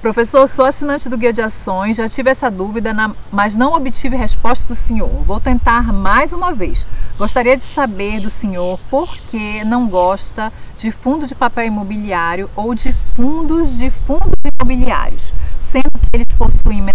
[0.00, 2.94] Professor, sou assinante do Guia de Ações, já tive essa dúvida,
[3.30, 5.10] mas não obtive resposta do senhor.
[5.26, 6.86] Vou tentar mais uma vez.
[7.18, 12.74] Gostaria de saber do senhor por que não gosta de fundo de papel imobiliário ou
[12.74, 16.94] de fundos de fundos imobiliários, sendo que eles possuem menor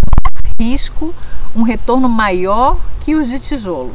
[0.60, 1.14] risco,
[1.56, 3.94] um retorno maior que os de tijolo,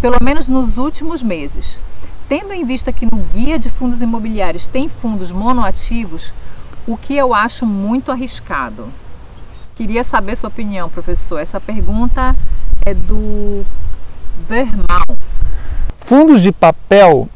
[0.00, 1.78] pelo menos nos últimos meses.
[2.28, 6.32] Tendo em vista que no Guia de Fundos Imobiliários tem fundos monoativos,
[6.86, 8.88] o que eu acho muito arriscado.
[9.76, 11.38] Queria saber sua opinião, professor.
[11.38, 12.36] Essa pergunta
[12.84, 13.64] é do
[14.48, 15.16] Vermal.
[16.00, 17.28] Fundos de papel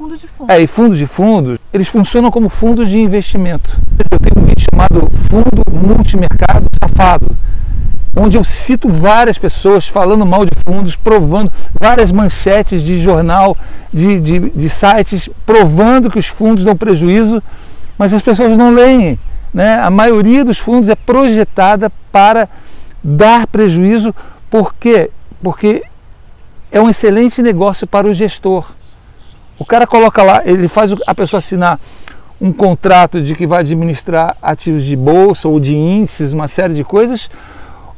[0.00, 0.54] Fundos de fundos.
[0.54, 3.78] É, e fundos de fundos, eles funcionam como fundos de investimento.
[4.10, 7.36] Eu tenho um vídeo chamado Fundo Multimercado Safado,
[8.16, 13.54] onde eu cito várias pessoas falando mal de fundos, provando várias manchetes de jornal,
[13.92, 17.42] de, de, de sites, provando que os fundos dão prejuízo
[18.00, 19.18] mas as pessoas não leem.
[19.52, 19.74] Né?
[19.74, 22.48] A maioria dos fundos é projetada para
[23.04, 24.14] dar prejuízo,
[24.48, 25.10] por quê?
[25.42, 25.82] Porque
[26.72, 28.72] é um excelente negócio para o gestor.
[29.58, 31.78] O cara coloca lá, ele faz a pessoa assinar
[32.40, 36.82] um contrato de que vai administrar ativos de bolsa ou de índices, uma série de
[36.82, 37.28] coisas,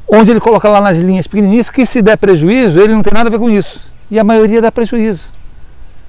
[0.09, 3.28] onde ele coloca lá nas linhas pequenininhas que se der prejuízo, ele não tem nada
[3.28, 3.94] a ver com isso.
[4.11, 5.33] E a maioria dá prejuízo.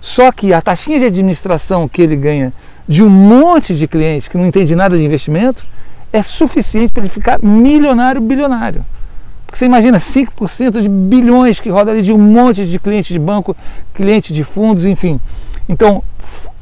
[0.04, 2.52] Só que a taxinha de administração que ele ganha
[2.86, 5.66] de um monte de clientes que não entende nada de investimento
[6.12, 8.86] é suficiente para ele ficar milionário, bilionário.
[9.46, 13.18] Porque você imagina 5% de bilhões que roda ali de um monte de clientes de
[13.18, 13.56] banco,
[13.94, 15.22] clientes de fundos, enfim.
[15.70, 16.04] Então,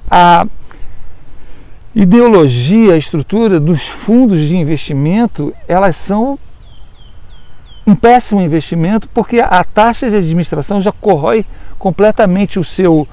[0.07, 0.45] a
[1.95, 6.37] ideologia, a estrutura dos fundos de investimento, elas são
[7.87, 11.43] um péssimo investimento porque a taxa de administração já corrói
[11.79, 13.07] completamente o seu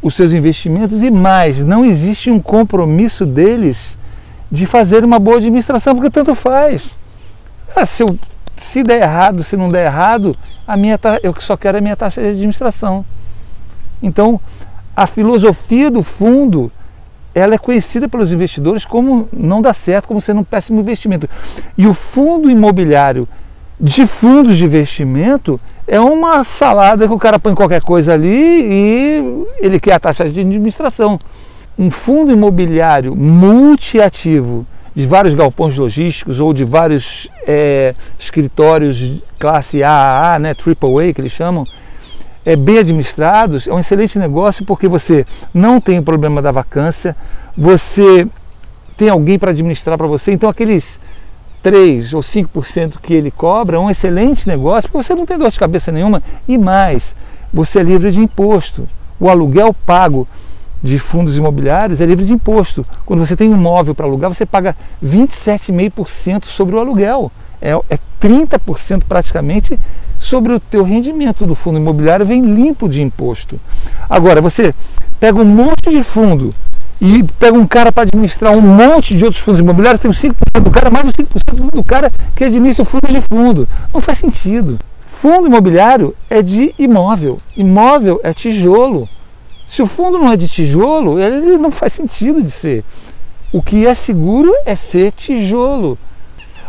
[0.00, 3.98] os seus investimentos e mais, não existe um compromisso deles
[4.50, 6.90] de fazer uma boa administração, porque tanto faz.
[7.74, 8.18] Ah, se, eu,
[8.56, 12.20] se der errado, se não der errado, a minha, eu só quero a minha taxa
[12.20, 13.04] de administração.
[14.02, 14.40] Então,
[14.96, 16.72] a filosofia do fundo
[17.34, 21.28] ela é conhecida pelos investidores como não dá certo, como sendo um péssimo investimento.
[21.76, 23.28] E o fundo imobiliário
[23.80, 29.46] de fundos de investimento é uma salada que o cara põe qualquer coisa ali e
[29.58, 31.18] ele quer a taxa de administração.
[31.78, 40.38] Um fundo imobiliário multiativo de vários galpões logísticos ou de vários é, escritórios classe AAA,
[40.40, 41.64] né, AAA que eles chamam,
[42.44, 45.24] é, bem administrados, é um excelente negócio porque você
[45.54, 47.16] não tem o problema da vacância,
[47.56, 48.26] você
[48.96, 51.00] tem alguém para administrar para você, então aqueles
[51.68, 55.50] 3 ou 5% que ele cobra é um excelente negócio, porque você não tem dor
[55.50, 57.14] de cabeça nenhuma e mais,
[57.52, 58.88] você é livre de imposto.
[59.20, 60.26] O aluguel pago
[60.82, 62.86] de fundos imobiliários é livre de imposto.
[63.04, 64.74] Quando você tem um imóvel para alugar, você paga
[65.04, 67.30] 27,5% sobre o aluguel.
[67.60, 69.78] É, é 30% praticamente
[70.18, 73.60] sobre o teu rendimento do fundo imobiliário, vem limpo de imposto.
[74.08, 74.74] Agora, você
[75.20, 76.54] pega um monte de fundo
[77.00, 80.60] e pega um cara para administrar um monte de outros fundos imobiliários, tem os 5%
[80.60, 83.68] do cara, mais os 5% do cara que administra o fundo de fundo.
[83.94, 84.78] Não faz sentido.
[85.06, 89.08] Fundo imobiliário é de imóvel, imóvel é tijolo.
[89.66, 92.84] Se o fundo não é de tijolo, ele não faz sentido de ser.
[93.52, 95.98] O que é seguro é ser tijolo.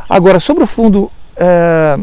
[0.08, 1.98] Agora, sobre o fundo é,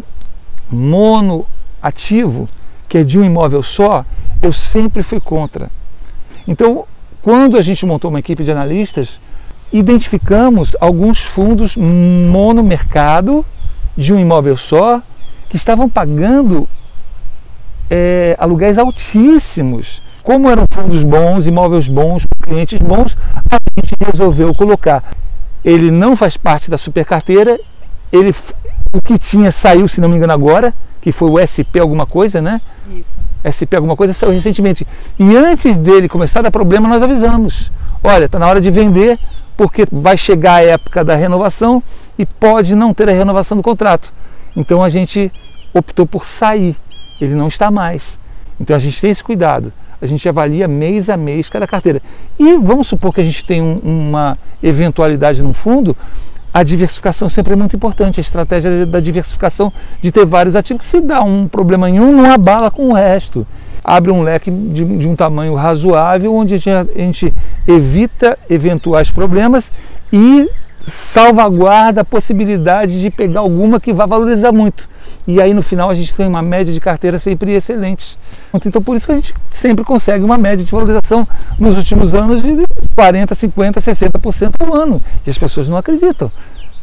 [0.71, 2.49] monoativo,
[2.89, 4.05] que é de um imóvel só,
[4.41, 5.71] eu sempre fui contra.
[6.47, 6.87] Então,
[7.27, 9.21] quando a gente montou uma equipe de analistas,
[9.73, 13.45] identificamos alguns fundos monomercado
[13.97, 15.03] de um imóvel só
[15.49, 16.69] que estavam pagando
[17.91, 20.01] é, aluguéis altíssimos.
[20.23, 23.17] Como eram fundos bons, imóveis bons, clientes bons,
[23.51, 25.03] a gente resolveu colocar.
[25.65, 27.59] Ele não faz parte da super carteira,
[28.13, 28.33] ele,
[28.93, 32.41] o que tinha saiu, se não me engano, agora, que foi o SP alguma coisa,
[32.41, 32.61] né?
[32.89, 33.26] Isso.
[33.47, 34.87] SP alguma coisa saiu recentemente.
[35.19, 37.71] E antes dele começar a dar problema, nós avisamos.
[38.03, 39.19] Olha, está na hora de vender,
[39.57, 41.83] porque vai chegar a época da renovação
[42.19, 44.13] e pode não ter a renovação do contrato.
[44.57, 45.33] Então a gente
[45.72, 46.77] optou por sair.
[47.21, 48.19] Ele não está mais.
[48.60, 49.72] Então a gente tem esse cuidado.
[50.01, 52.03] A gente avalia mês a mês cada carteira.
[52.39, 55.97] E vamos supor que a gente tem um, uma eventualidade no fundo,
[56.57, 59.71] a diversificação sempre é muito importante, a estratégia da diversificação
[60.01, 60.87] de ter vários ativos.
[60.87, 63.47] Se dá um problema em um, não abala com o resto.
[63.85, 67.35] Abre um leque de, de um tamanho razoável, onde a gente, a gente
[67.69, 69.71] evita eventuais problemas
[70.11, 70.49] e
[70.87, 74.89] salvaguarda a possibilidade de pegar alguma que vá valorizar muito.
[75.27, 78.19] E aí no final a gente tem uma média de carteira sempre excelente.
[78.65, 81.27] Então por isso que a gente sempre consegue uma média de valorização
[81.59, 82.65] nos últimos anos de
[82.95, 85.03] 40, 50, 60% ao ano.
[85.27, 86.31] E as pessoas não acreditam.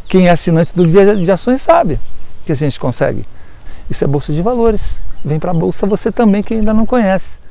[0.07, 1.99] Quem é assinante do guia de ações sabe
[2.45, 3.25] que a gente consegue.
[3.89, 4.81] Isso é bolsa de valores.
[5.23, 7.42] Vem para a bolsa você também que ainda não conhece.